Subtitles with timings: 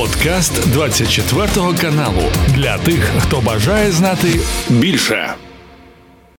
[0.00, 1.46] Подкаст 24
[1.80, 2.22] каналу
[2.54, 4.28] для тих, хто бажає знати
[4.70, 5.34] більше.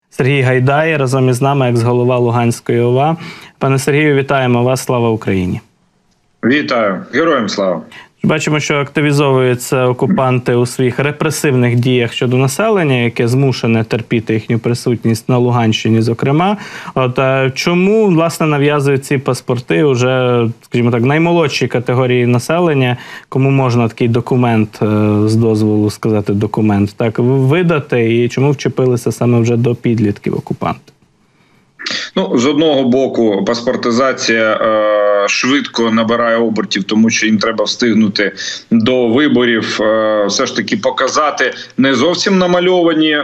[0.10, 3.18] Сергій Гайдай разом із нами, екс-голова Луганської ОВА.
[3.58, 4.84] Пане Сергію, вітаємо вас.
[4.84, 5.62] Слава Україні!
[6.44, 7.82] Вітаю, героям слава!
[8.23, 15.29] Бачимо, що активізовуються окупанти у своїх репресивних діях щодо населення, яке змушене терпіти їхню присутність
[15.29, 16.02] на Луганщині.
[16.02, 16.57] Зокрема,
[16.93, 17.20] от
[17.54, 22.97] чому власне нав'язують ці паспорти вже, скажімо так, наймолодшій категорії населення,
[23.29, 24.86] кому можна такий документ е,
[25.25, 30.92] з дозволу сказати документ так видати, і чому вчепилися саме вже до підлітків окупанти?
[32.16, 34.53] Ну з одного боку, паспортизація.
[34.53, 38.31] Е швидко набирає обертів, тому що їм треба встигнути
[38.72, 43.23] до виборів, е, все ж таки показати не зовсім намальовані е,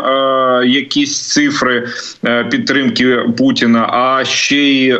[0.66, 1.88] якісь цифри
[2.26, 5.00] е, підтримки Путіна, а ще й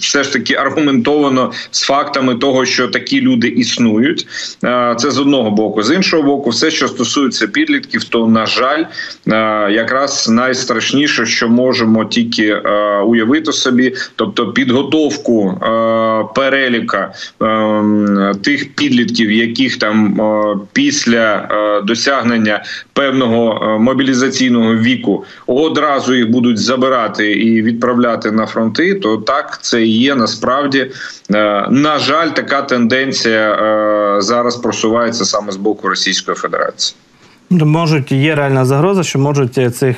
[0.00, 4.26] все ж таки аргументовано з фактами того, що такі люди існують.
[4.96, 8.84] Це з одного боку, з іншого боку, все, що стосується підлітків, то на жаль,
[9.72, 12.31] якраз найстрашніше, що можемо тільки
[13.06, 15.58] уявити собі, тобто підготовку.
[15.62, 21.48] Е, переліка е, тих підлітків, яких там е, після
[21.84, 29.82] досягнення певного мобілізаційного віку одразу їх будуть забирати і відправляти на фронти, то так це
[29.82, 30.90] є насправді
[31.70, 33.56] на жаль, така тенденція
[34.20, 36.96] зараз просувається саме з боку Російської Федерації.
[37.60, 39.96] Можуть є реальна загроза, що можуть цих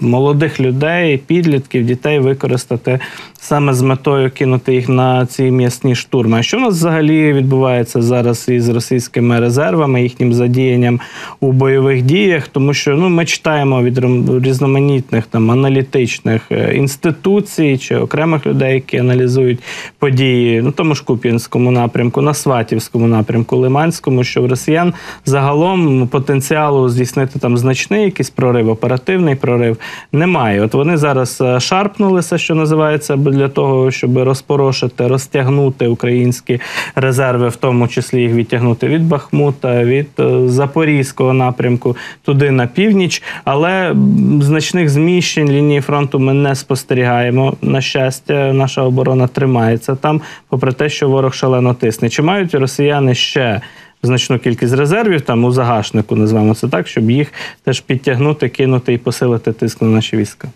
[0.00, 3.00] молодих людей, підлітків, дітей використати
[3.40, 6.38] саме з метою кинути їх на ці м'ясні штурми.
[6.38, 11.00] А що у нас взагалі відбувається зараз із російськими резервами, їхнім задіянням
[11.40, 12.48] у бойових діях?
[12.48, 13.98] Тому що ну ми читаємо від
[14.44, 19.60] різноманітних там аналітичних е, інституцій чи окремих людей, які аналізують
[19.98, 24.94] події на тому ж Куп'янському напрямку, на Сватівському напрямку, Лиманському, що в росіян
[25.24, 26.08] загалом
[26.50, 29.76] потенціалу здійснити там значний якийсь прорив, оперативний прорив
[30.12, 30.60] немає.
[30.60, 36.60] От вони зараз е, шарпнулися, що називається для того, щоб розпорошити, розтягнути українські
[36.94, 43.22] резерви, в тому числі їх відтягнути від Бахмута, від е, Запорізького напрямку туди на північ.
[43.44, 43.94] Але
[44.40, 47.54] значних зміщень лінії фронту ми не спостерігаємо.
[47.62, 52.08] На щастя, наша оборона тримається там, попри те, що ворог шалено тисне.
[52.08, 53.60] Чи мають росіяни ще?
[54.02, 57.32] Значну кількість резервів там у загашнику, називаємо це так, щоб їх
[57.64, 60.48] теж підтягнути, кинути і посилити тиск на наші війська.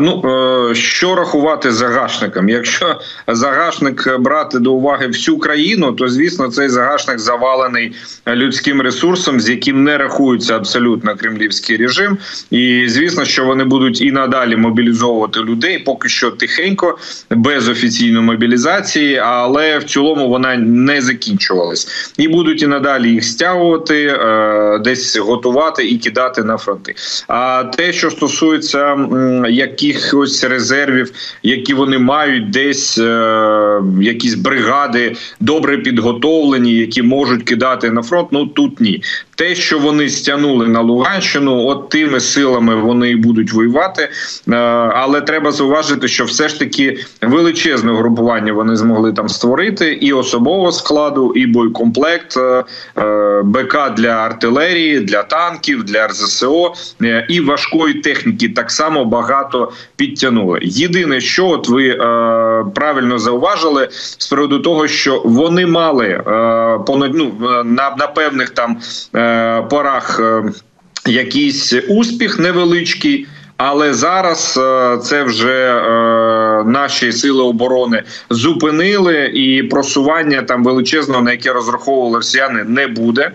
[0.00, 0.22] Ну
[0.70, 2.48] е, що рахувати загашником?
[2.48, 7.92] Якщо загашник брати до уваги всю країну, то звісно цей загашник завалений
[8.26, 12.18] людським ресурсом, з яким не рахується абсолютно кремлівський режим,
[12.50, 16.98] і звісно, що вони будуть і надалі мобілізовувати людей, поки що тихенько,
[17.30, 24.06] без офіційної мобілізації, але в цілому вона не закінчувалась, і будуть і надалі їх стягувати,
[24.06, 26.94] е, десь готувати і кидати на фронти.
[27.28, 28.94] А те, що стосується
[29.50, 31.12] якихось резервів,
[31.42, 38.28] які вони мають, десь е, якісь бригади добре підготовлені, які можуть кидати на фронт.
[38.30, 39.02] Ну тут ні.
[39.42, 44.02] Те, що вони стягнули на Луганщину, от тими силами вони і будуть воювати.
[44.02, 44.56] Е,
[44.94, 50.72] але треба зауважити, що все ж таки величезне групування вони змогли там створити і особового
[50.72, 52.64] складу, і бойкомплект, е,
[52.98, 56.74] е, БК для артилерії, для танків, для РЗСО
[57.28, 58.48] і важкої техніки.
[58.48, 60.58] Так само багато підтягнули.
[60.62, 61.94] Єдине, що от ви
[62.74, 63.88] правильно зауважили
[64.18, 66.22] з приводу того, що вони мали
[66.86, 67.32] понад ну,
[67.64, 68.76] на, на певних там.
[69.32, 70.42] Е, порах е,
[71.10, 73.26] якийсь успіх невеличкий.
[73.64, 75.82] Але зараз е, це вже
[76.66, 83.30] наші сили оборони зупинили, і просування там величезного, на яке розраховували росіяни, не буде.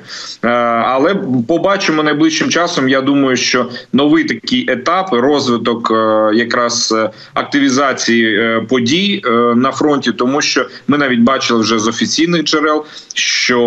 [0.83, 1.15] Але
[1.47, 2.89] побачимо найближчим часом.
[2.89, 5.91] Я думаю, що новий такий етап, розвиток
[6.33, 6.95] якраз
[7.33, 9.21] активізації подій
[9.55, 13.59] на фронті, тому що ми навіть бачили вже з офіційних джерел, що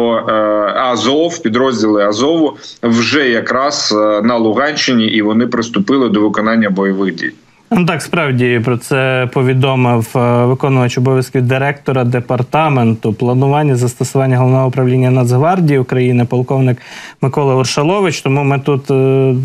[0.76, 7.32] Азов, підрозділи Азову вже якраз е, на Луганщині, і вони приступили до виконання бойових дій.
[7.72, 15.10] Ну, так, справді про це повідомив е, виконувач обов'язків директора департаменту планування застосування головного управління
[15.10, 16.78] Нацгвардії України, полковник
[17.22, 18.20] Микола Оршалович.
[18.20, 18.94] Тому ми тут е,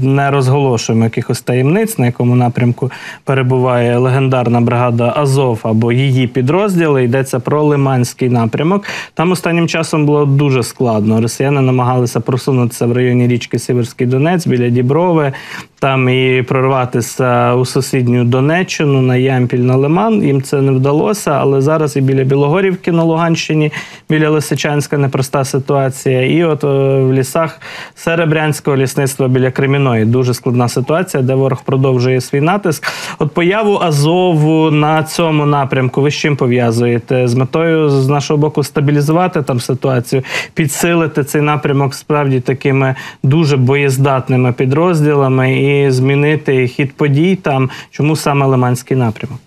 [0.04, 2.92] не розголошуємо якихось таємниць, на якому напрямку
[3.24, 7.04] перебуває легендарна бригада Азов або її підрозділи.
[7.04, 8.86] Йдеться про Лиманський напрямок.
[9.14, 11.22] Там останнім часом було дуже складно.
[11.22, 15.34] Росіяни намагалися просунутися в районі річки Сіверський Донець біля Діброви.
[15.80, 20.24] Там і прорватися у сусідню Донеччину на Ямпіль на Лиман.
[20.24, 23.72] Їм це не вдалося, але зараз і біля Білогорівки на Луганщині,
[24.10, 26.22] біля Лисичанська непроста ситуація.
[26.22, 26.68] І от е,
[27.00, 27.62] в лісах
[27.96, 32.88] Серебрянського лісництва біля Креміної дуже складна ситуація, де ворог продовжує свій натиск.
[33.20, 37.28] От появу Азову на цьому напрямку ви з чим пов'язуєте?
[37.28, 40.24] З метою з нашого боку стабілізувати там ситуацію,
[40.54, 48.46] підсилити цей напрямок справді такими дуже боєздатними підрозділами і змінити хід подій там, чому саме
[48.46, 49.40] Лиманський напрямок?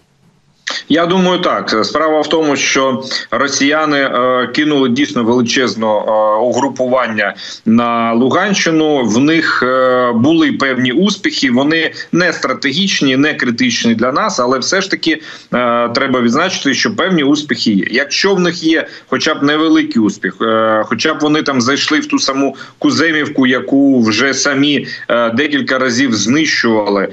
[0.89, 5.87] Я думаю, так справа в тому, що росіяни е, кинули дійсно величезне
[6.43, 7.35] угрупування
[7.67, 9.05] на Луганщину.
[9.05, 11.51] В них е, були певні успіхи.
[11.51, 15.13] Вони не стратегічні, не критичні для нас, але все ж таки
[15.55, 17.87] е, треба відзначити, що певні успіхи є.
[17.91, 20.35] Якщо в них є, хоча б невеликий успіх,
[20.85, 24.87] хоча б вони там зайшли в ту саму Куземівку, яку вже самі
[25.35, 27.09] декілька разів знищували,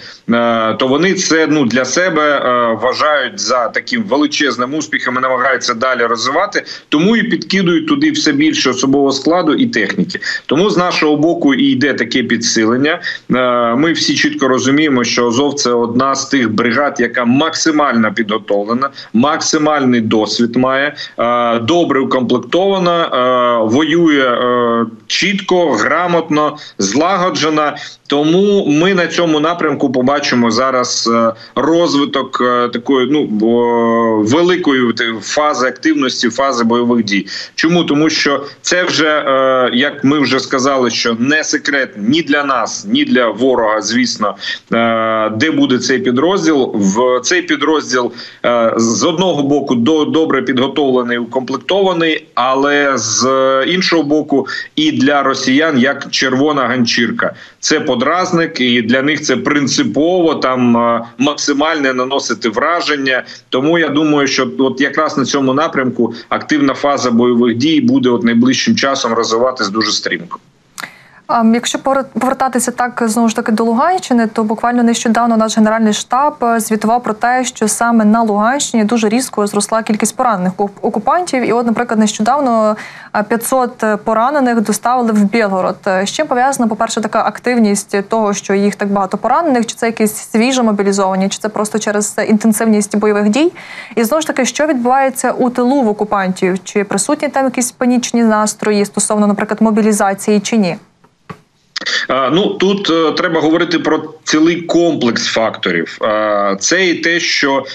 [0.80, 2.40] то вони це ну для себе
[2.82, 8.69] вважають за таким величезним успіхом і намагаються далі розвивати, тому і підкидують туди все більше
[8.69, 10.19] особового складу і техніки.
[10.46, 13.02] Тому з нашого боку і йде таке підсилення.
[13.31, 18.90] Е, ми всі чітко розуміємо, що Азов це одна з тих бригад, яка максимально підготовлена,
[19.13, 24.38] максимальний досвід має, е, добре укомплектована, е, воює
[25.07, 27.78] чітко, грамотно, злагоджена.
[28.07, 31.10] Тому ми на цьому напрямку побачимо зараз
[31.56, 32.38] розвиток
[32.74, 33.28] такої ну
[34.24, 37.28] великої фази активності, фази бойових дій.
[37.56, 42.44] Чому тому, що це вже е, як ми вже сказали, що не секрет ні для
[42.44, 44.36] нас, ні для ворога, звісно,
[44.74, 46.72] е, де буде цей підрозділ.
[46.74, 48.12] В цей підрозділ
[48.46, 49.75] е, з одного боку
[50.06, 53.28] добре підготовлений, укомплектований, але з
[53.68, 57.36] іншого боку, і для росіян як червона ганчірка.
[57.60, 60.77] Це подразник, і для них це принципово там
[61.18, 63.24] максимальне наносити враження.
[63.50, 68.24] Тому я думаю, що от якраз на цьому напрямку активна фаза бойових дій буде от
[68.24, 70.39] найближчим часом розвиватись дуже стрімко.
[71.30, 76.60] Якщо повертатися так знову ж таки до Луганщини, то буквально нещодавно наш генеральний штаб е,
[76.60, 81.50] звітував про те, що саме на Луганщині дуже різко зросла кількість поранених окупантів.
[81.50, 82.75] І, от, наприклад, нещодавно
[83.27, 85.75] 500 е, поранених доставили в Білгород.
[85.86, 89.86] З чим пов'язана, по перше, така активність того, що їх так багато поранених, чи це
[89.86, 93.54] якісь свіжо мобілізовані, чи це просто через інтенсивність бойових дій?
[93.95, 96.63] І знову ж таки, що відбувається у тилу в окупантів?
[96.63, 100.78] Чи присутні там якісь панічні настрої стосовно, наприклад, мобілізації, чи ні?
[102.10, 105.98] Ну тут е, треба говорити про цілий комплекс факторів.
[106.60, 107.66] Це і те, що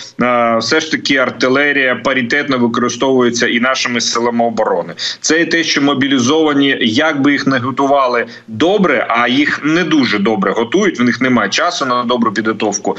[0.59, 4.93] все ж таки артилерія паритетно використовується і нашими силами оборони.
[5.21, 10.19] Це і те, що мобілізовані, як би їх не готували добре, а їх не дуже
[10.19, 11.01] добре готують.
[11.01, 12.97] В них немає часу на добру підготовку.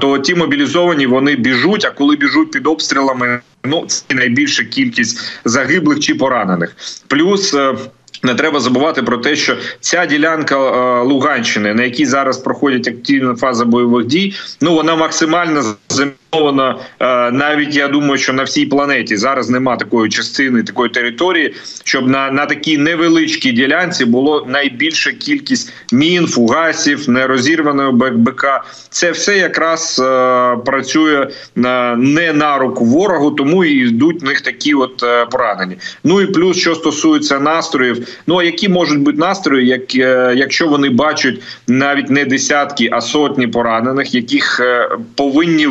[0.00, 1.84] То ті мобілізовані вони біжуть.
[1.84, 6.76] А коли біжуть під обстрілами, ну це найбільша кількість загиблих чи поранених.
[7.06, 7.74] Плюс е,
[8.22, 13.34] не треба забувати про те, що ця ділянка е, Луганщини, на якій зараз проходять активна
[13.36, 16.21] фаза бойових дій, ну вона максимально замінована.
[16.34, 22.08] Е, навіть я думаю, що на всій планеті зараз нема такої частини, такої території, щоб
[22.08, 28.64] на на такій невеличкій ділянці було найбільша кількість мін, фугасів, нерозірваної БК.
[28.90, 34.40] Це все якраз е, працює на не на руку ворогу, тому і йдуть в них
[34.40, 35.76] такі от е, поранені.
[36.04, 38.08] Ну і плюс, що стосується настроїв.
[38.26, 43.00] Ну а які можуть бути настрої, як е, якщо вони бачать навіть не десятки, а
[43.00, 45.66] сотні поранених, яких е, повинні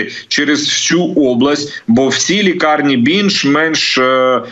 [0.00, 4.42] ввести через всю область, бо всі лікарні більш-менш е,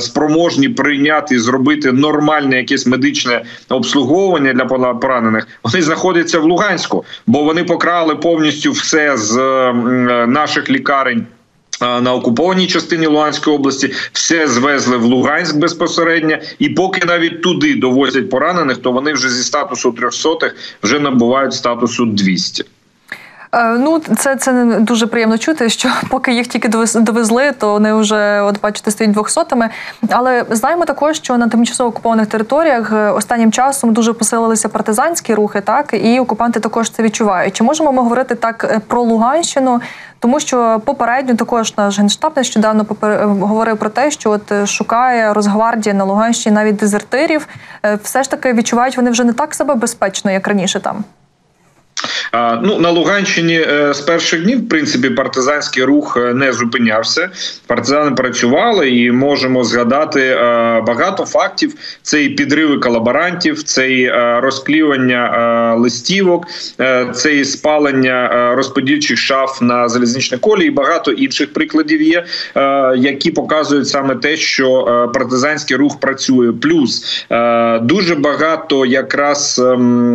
[0.00, 7.42] спроможні прийняти і зробити нормальне якесь медичне обслуговування для поранених, вони знаходяться в Луганську, бо
[7.42, 9.36] вони покрали повністю все з
[10.26, 11.26] наших лікарень
[11.80, 18.30] на окупованій частині Луганської області все звезли в Луганськ безпосередньо, і поки навіть туди довозять
[18.30, 22.64] поранених, то вони вже зі статусу трьохсотих вже набувають статусу 200.
[23.52, 28.40] Е, ну, це це дуже приємно чути, що поки їх тільки довезли, то вони вже
[28.40, 29.68] от бачите стоять двохсотими.
[30.10, 35.60] Але знаємо також, що на тимчасово окупованих територіях е, останнім часом дуже посилилися партизанські рухи,
[35.60, 37.56] так і окупанти також це відчувають.
[37.56, 39.80] Чи можемо ми говорити так е, про Луганщину?
[40.18, 43.26] Тому що попередньо також наш генштаб нещодавно попер...
[43.26, 47.48] говорив про те, що от шукає Росгвардія на Луганщині навіть дезертирів.
[48.02, 51.04] Все ж таки відчувають вони вже не так себе безпечно, як раніше там.
[52.62, 57.30] Ну на Луганщині з перших днів в принципі партизанський рух не зупинявся.
[57.66, 60.34] Партизани працювали і можемо згадати
[60.86, 61.74] багато фактів.
[62.02, 64.10] Це і підриви колаборантів, це і
[64.40, 66.46] розклівання листівок,
[67.14, 72.24] це і спалення розподільчих шаф на залізничній колі, і багато інших прикладів є,
[72.96, 76.52] які показують саме те, що партизанський рух працює.
[76.52, 77.24] Плюс
[77.82, 80.14] дуже багато якраз ем,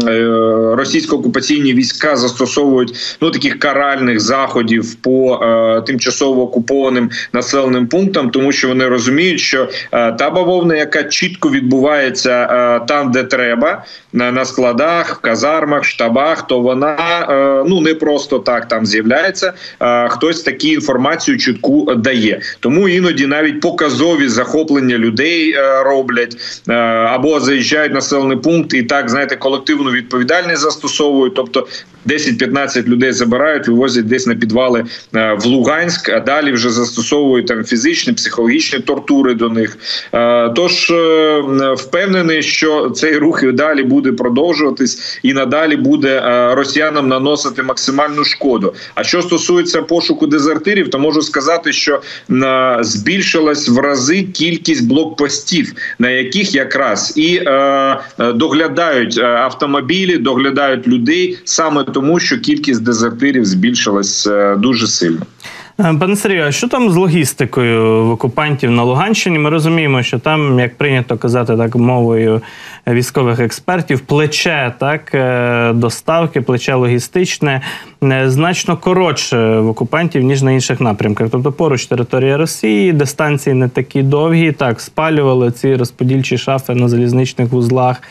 [1.71, 8.51] е, російсько-окупаційні війська застосовують ну таких каральних заходів по е, тимчасово окупованим населеним пунктам, тому
[8.51, 12.47] що вони розуміють, що е, та бавовна, яка чітко відбувається
[12.87, 18.85] там, де треба, на складах, в казармах, штабах, то вона ну не просто так там
[18.85, 19.53] з'являється.
[20.09, 22.41] Хтось такі інформацію чітку дає.
[22.59, 26.37] Тому іноді навіть показові захоплення людей роблять
[27.07, 31.35] або заїжджають населений пункт і так знаєте колективну відповідальність застосовують.
[31.35, 31.60] Тобто
[32.05, 37.63] 10-15 людей забирають, вивозять десь на підвали е, в Луганськ, а далі вже застосовують там
[37.63, 39.77] фізичні, психологічні тортури до них.
[40.13, 41.41] Е, тож е,
[41.77, 46.21] впевнений, що цей рух і далі буде продовжуватись і надалі буде
[46.55, 48.73] росіянам наносити максимальну шкоду.
[48.95, 52.01] А що стосується пошуку дезертирів, то можу сказати, що
[52.79, 57.41] збільшилась в рази кількість блокпостів, на яких якраз і
[58.19, 65.21] доглядають автомобілі, доглядають людей саме тому, що кількість дезертирів збільшилась е, дуже сильно.
[65.79, 69.39] Е, пане Сергію, а що там з логістикою в окупантів на Луганщині?
[69.39, 72.41] Ми розуміємо, що там, як прийнято казати так мовою
[72.87, 77.61] військових експертів, плече так е, доставки, плече логістичне
[78.25, 81.29] значно коротше в окупантів ніж на інших напрямках.
[81.31, 84.51] Тобто поруч територія Росії, дистанції не такі довгі.
[84.51, 88.01] Так спалювали ці розподільчі шафи на залізничних вузлах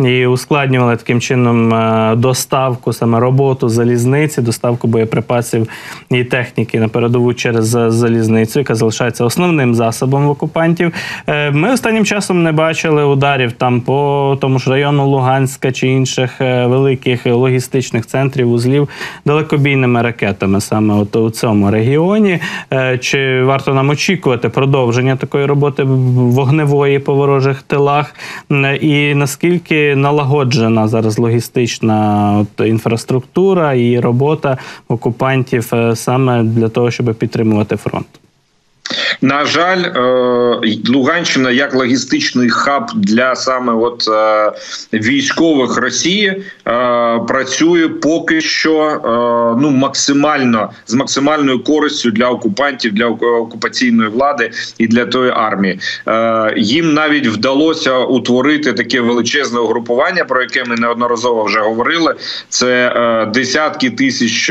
[0.00, 5.68] і ускладнювали таким чином е, доставку, саме роботу залізниці, доставку боєприпасів
[6.10, 10.92] і техніки на передову через залізницю, яка залишається основним засобом окупантів.
[11.26, 16.40] Е, ми останнім часом не бачили ударів там по тому ж району Луганська чи інших
[16.40, 18.88] е, великих логістичних центрів вузлів
[19.24, 22.40] далекобійними ракетами саме от у цьому регіоні.
[22.72, 28.14] Е, чи варто нам очікувати продовження такої роботи вогневої по ворожих тилах?
[28.80, 31.98] І наскільки налагоджена зараз логістична
[32.40, 38.06] от інфраструктура і робота окупантів саме для того, щоб підтримувати фронт?
[39.20, 40.00] На жаль, е,
[40.88, 44.52] Луганщина як логістичний хаб для саме от е,
[44.92, 46.42] військових Росії
[47.28, 49.00] працює поки що
[49.60, 55.80] ну максимально з максимальною користю для окупантів, для окупаційної влади і для тої армії.
[56.56, 62.14] Їм навіть вдалося утворити таке величезне угрупування, про яке ми неодноразово вже говорили.
[62.48, 62.92] Це
[63.34, 64.50] десятки тисяч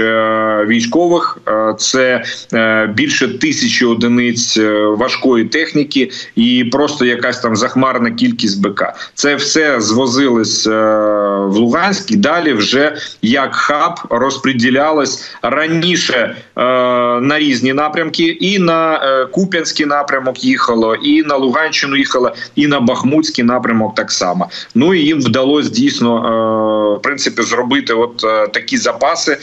[0.67, 1.37] військових,
[1.77, 2.23] це
[2.95, 4.57] більше тисячі одиниць.
[4.57, 8.93] Е, важкої техніки і просто якась там захмарна кількість БК.
[9.13, 10.71] Це все звозилось е,
[11.45, 16.61] в Луганськ і далі вже як хаб розподілялось раніше е,
[17.21, 18.99] на різні напрямки, і на
[19.31, 24.49] Куп'янський напрямок їхало, і на Луганщину їхало, і на Бахмутський напрямок так само.
[24.75, 28.17] Ну і їм вдалося дійсно в принципі зробити от
[28.53, 29.37] такі запаси,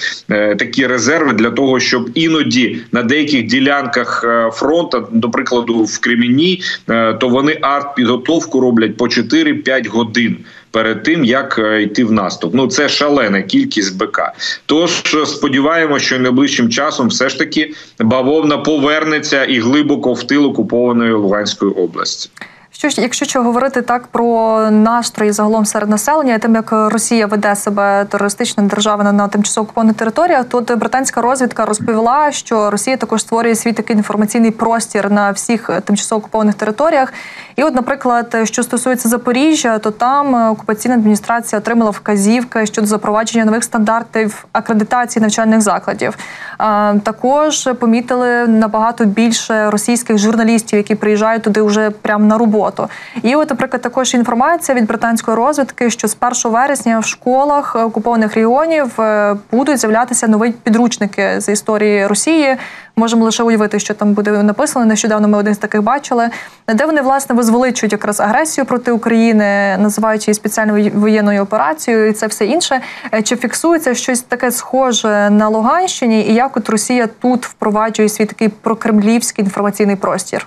[0.58, 7.14] такі резерви для того, щоб іноді на деяких ділянках фронту до прикладу в Кремінні, е,
[7.14, 10.36] то вони арт-підготовку роблять по 4-5 годин.
[10.74, 14.32] Перед тим як е, йти в наступ, ну це шалена кількість БК.
[14.66, 14.90] Тож
[15.26, 21.72] сподіваємося, що найближчим часом все ж таки бавовна повернеться і глибоко в тил окупованої Луганської
[21.72, 22.30] області.
[22.76, 27.56] Що ж, якщо що говорити так про настрої загалом серед населення, тим як Росія веде
[27.56, 33.54] себе терористичною державою на тимчасово окупованих територіях, тут британська розвідка розповіла, що Росія також створює
[33.54, 37.12] свій такий інформаційний простір на всіх тимчасово окупованих територіях.
[37.56, 43.64] І, от, наприклад, що стосується Запоріжжя, то там окупаційна адміністрація отримала вказівки щодо запровадження нових
[43.64, 46.18] стандартів акредитації навчальних закладів.
[46.58, 52.88] А, Також помітили набагато більше російських журналістів, які приїжджають туди вже прямо на роботу роботу.
[53.22, 58.34] І, от, наприклад, також інформація від британської розвідки, що з 1 вересня в школах окупованих
[58.34, 62.56] регіонів е, будуть з'являтися нові підручники з історії Росії.
[62.96, 64.86] Можемо лише уявити, що там буде написано.
[64.86, 66.28] Нещодавно ми один з таких бачили,
[66.68, 72.26] де вони власне возвеличують якраз агресію проти України, називаючи її спеціальною воєнною операцією, і це
[72.26, 72.80] все інше.
[73.14, 78.26] Е, чи фіксується щось таке схоже на Луганщині, і як от Росія тут впроваджує свій
[78.26, 80.46] такий прокремлівський інформаційний простір?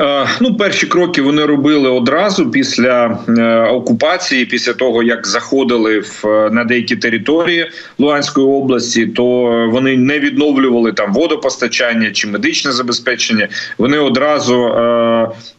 [0.00, 6.22] Е, ну, перші кроки вони робили одразу після е, окупації, після того як заходили в
[6.24, 9.24] е, на деякі території Луганської області, то
[9.72, 13.48] вони не відновлювали там водопостачання чи медичне забезпечення.
[13.78, 14.70] Вони одразу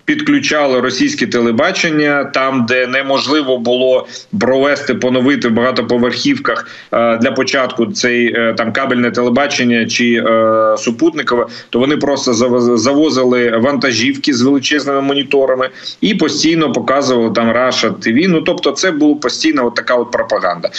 [0.09, 4.07] підключали російське телебачення там, де неможливо було
[4.39, 11.45] провести поновити в багатоповерхівках е, для початку цей е, там кабельне телебачення чи е, супутникове,
[11.69, 12.33] то вони просто
[12.77, 15.69] завозили вантажівки з величезними моніторами
[16.01, 18.15] і постійно показували там Раша ТВ.
[18.27, 20.69] Ну тобто, це була постійна от така от пропаганда.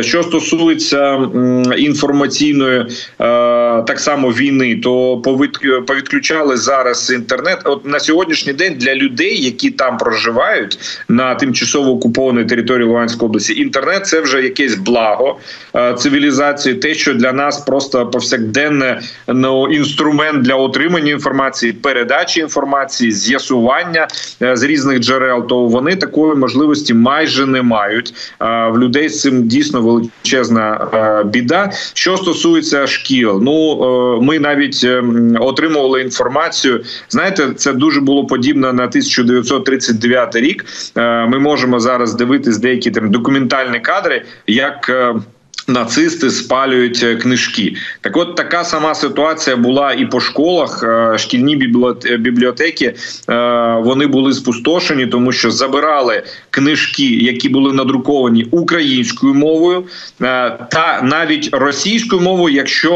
[0.00, 1.28] Що стосується
[1.76, 2.86] інформаційної
[3.86, 5.18] так само війни, то
[5.86, 7.58] повідключали зараз інтернет.
[7.64, 10.78] От на сьогоднішній день для людей, які там проживають
[11.08, 15.38] на тимчасово окупованій території Луганської області, інтернет це вже якесь благо
[15.76, 23.12] е, цивілізації, те, що для нас просто повсякденне ну, інструмент для отримання інформації, передачі інформації,
[23.12, 24.08] з'ясування
[24.42, 28.14] е, з різних джерел, то вони такої можливості майже не мають.
[28.42, 30.88] Е, в людей з цим дійсно величезна
[31.24, 31.70] біда.
[31.94, 36.84] Що стосується шкіл, ну ми навіть ем, отримували інформацію.
[37.08, 40.64] Знаєте, це дуже було подібно на 1939 рік.
[40.96, 45.14] Е, ми можемо зараз дивитись деякі там документальні кадри, як е,
[45.68, 47.76] Нацисти спалюють е, книжки.
[48.00, 50.82] Так, от така сама ситуація була і по школах.
[50.82, 51.56] Е, шкільні
[52.18, 52.94] бібліотеки е,
[53.84, 59.84] вони були спустошені, тому що забирали книжки, які були надруковані українською мовою,
[60.70, 62.92] та навіть російською мовою, якщо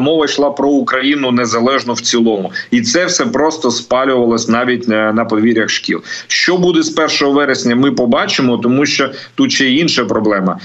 [0.00, 5.70] мова йшла про Україну незалежно в цілому, і це все просто спалювалось навіть на подвір'ях
[5.70, 6.02] шкіл.
[6.26, 7.76] Що буде з 1 вересня?
[7.76, 10.58] Ми побачимо, тому що тут ще інша проблема.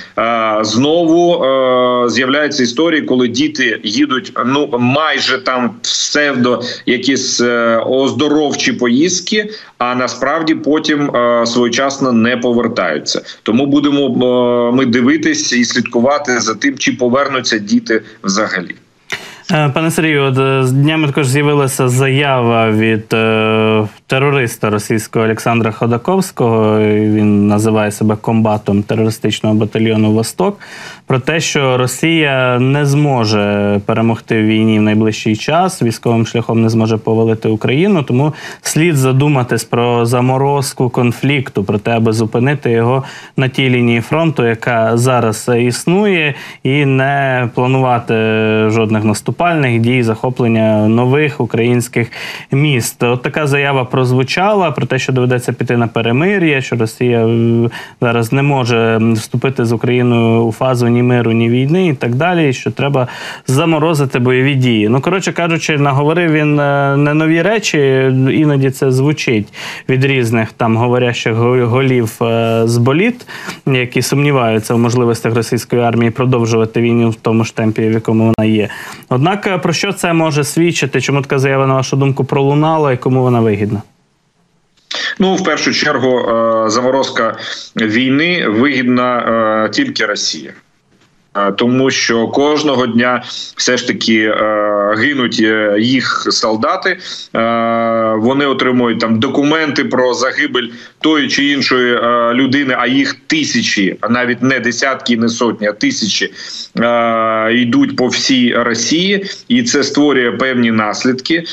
[0.61, 1.32] Знову.
[1.33, 9.95] Е, з'являються історії, коли діти їдуть ну майже там псевдо якісь е, оздоровчі поїздки, а
[9.95, 13.21] насправді потім е, своєчасно не повертаються.
[13.43, 14.09] Тому будемо
[14.73, 18.75] ми дивитись і слідкувати за тим, чи повернуться діти взагалі.
[19.73, 26.79] Пане Сергію, от з днями також з'явилася заява від е, терориста російського Олександра Ходаковського.
[26.79, 30.59] Він називає себе комбатом терористичного батальйону Восток
[31.07, 36.69] про те, що Росія не зможе перемогти в війні в найближчий час, військовим шляхом не
[36.69, 38.03] зможе повалити Україну.
[38.03, 43.03] Тому слід задуматись про заморозку конфлікту, про те, аби зупинити його
[43.37, 48.13] на тій лінії фронту, яка зараз існує, і не планувати
[48.69, 52.11] жодних наступальних дій, захоплення нових українських
[52.51, 53.03] міст.
[53.03, 57.27] От така заява прозвучала про те, що доведеться піти на перемир'я, що Росія
[58.01, 62.53] зараз не може вступити з Україною у фазу ні миру, ні війни, і так далі.
[62.53, 63.07] Що треба
[63.47, 64.89] заморозити бойові дії.
[64.89, 67.77] Ну коротше кажучи, наговорив він е, не нові речі,
[68.31, 69.53] іноді це звучить
[69.89, 73.25] від різних там говорящих голів е, з боліт,
[73.65, 78.49] які сумніваються в можливостях російської армії продовжувати війну в тому ж темпі, в якому вона
[78.49, 78.69] є.
[79.09, 81.01] Однак е, про що це може свідчити?
[81.01, 83.81] Чому така заява на вашу думку пролунала і кому вона вигідна?
[85.19, 86.25] Ну, в першу чергу,
[86.69, 87.37] заморозка
[87.75, 90.53] війни вигідна тільки Росії.
[91.37, 93.23] Е, тому що кожного дня
[93.55, 96.97] все ж таки е, гинуть е, їх солдати.
[98.17, 100.67] Вони отримують там документи про загибель
[101.03, 101.99] тої чи іншої
[102.33, 106.31] людини, а їх тисячі, навіть не десятки, не сотні, а тисячі
[107.51, 111.43] йдуть по всій Росії, і це створює певні наслідки.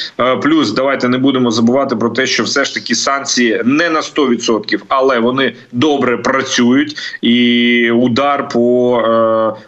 [0.42, 4.80] Плюс давайте не будемо забувати про те, що все ж таки санкції не на 100%,
[4.88, 9.02] але вони добре працюють, і удар по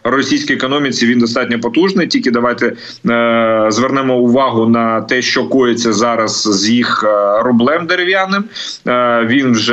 [0.04, 2.06] російській економіці він достатньо потужний.
[2.06, 8.44] Тільки давайте е, звернемо увагу на те, що коїться зараз з їх е, рублем дерев'яним.
[8.86, 9.71] Е, він вже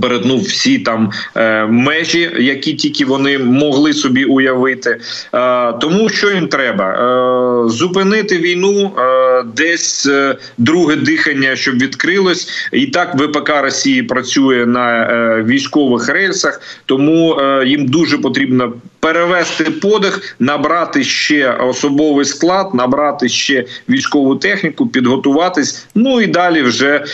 [0.00, 4.90] Перетнув всі там е, межі, які тільки вони могли собі уявити.
[5.34, 12.68] Е, тому що їм треба е, зупинити війну, е, десь е, друге дихання, щоб відкрилось,
[12.72, 19.64] і так ВПК Росії працює на е, військових рейсах, тому е, їм дуже потрібно перевести
[19.64, 25.86] подих, набрати ще особовий склад, набрати ще військову техніку, підготуватись.
[25.94, 27.04] Ну і далі вже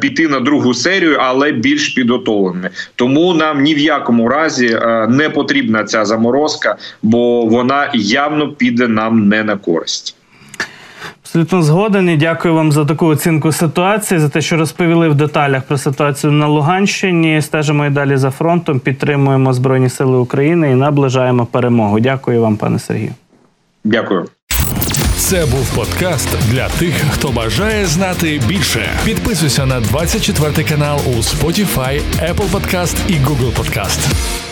[0.00, 2.70] піти на другу серію, але більш підготовленими.
[2.94, 9.28] Тому нам ні в якому разі не потрібна ця заморозка, бо вона явно піде нам
[9.28, 10.16] не на користь.
[11.30, 15.62] Абсолютно згоден і дякую вам за таку оцінку ситуації, за те, що розповіли в деталях
[15.62, 17.42] про ситуацію на Луганщині.
[17.42, 22.00] Стежимо і далі за фронтом, підтримуємо Збройні Сили України і наближаємо перемогу.
[22.00, 23.12] Дякую вам, пане Сергію.
[23.84, 24.26] Дякую.
[25.16, 28.88] Це був подкаст для тих, хто бажає знати більше.
[29.04, 34.49] Підписуйся на 24 канал у Spotify, Apple Podcast і Google Podcast.